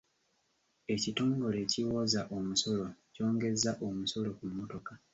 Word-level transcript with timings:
Ekitongole 0.93 1.57
ekiwooza 1.65 2.21
omusolo 2.37 2.87
kyongezza 3.13 3.71
omusolo 3.87 4.29
ku 4.37 4.43
mmotoka. 4.49 4.93